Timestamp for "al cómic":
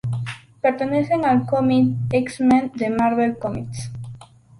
1.25-1.95